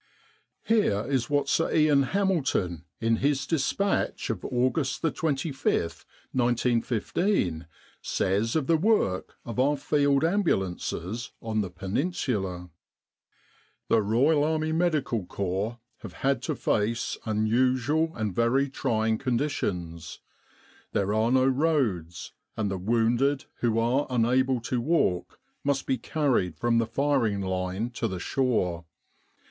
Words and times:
Here 0.63 1.05
is 1.07 1.29
what 1.29 1.47
Sir 1.47 1.71
Ian 1.71 2.01
Hamilton, 2.01 2.85
in 2.99 3.17
his 3.17 3.45
dispatch 3.45 4.31
of 4.31 4.43
August 4.43 5.03
25, 5.03 5.63
1915, 6.31 7.67
says 8.01 8.55
of 8.55 8.65
the 8.65 8.77
work 8.77 9.35
of 9.45 9.59
our 9.59 9.77
Field 9.77 10.23
Ambulances 10.23 11.33
on 11.39 11.61
the 11.61 11.69
Peninsula: 11.69 12.55
E 12.57 12.61
53 12.61 12.65
With 12.65 13.89
the 13.89 13.95
R.A.M.C. 13.95 13.95
in 13.95 14.05
Egypt 14.07 14.09
"The 14.09 14.17
Royal 14.17 14.43
Army 14.43 14.71
Medical 14.71 15.25
Corps 15.27 15.77
have 15.97 16.13
had 16.13 16.41
to 16.41 16.55
face 16.55 17.19
unusual 17.25 18.11
and 18.15 18.33
very 18.33 18.71
trying 18.71 19.19
conditions. 19.19 20.19
There 20.93 21.13
are 21.13 21.31
no 21.31 21.45
roads, 21.45 22.33
and 22.57 22.71
the 22.71 22.79
wounded 22.79 23.45
who 23.59 23.77
are 23.77 24.07
unable 24.09 24.59
to 24.61 24.81
walk 24.81 25.39
must 25.63 25.85
be 25.85 25.99
carried 25.99 26.57
from 26.57 26.79
the 26.79 26.87
firing 26.87 27.41
line 27.41 27.91
to 27.91 28.07
the 28.07 28.19
shore. 28.19 28.85